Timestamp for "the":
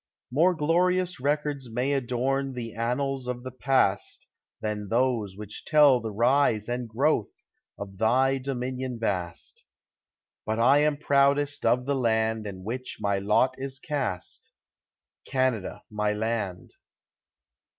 2.53-2.73, 3.43-3.51, 6.01-6.09, 11.85-11.93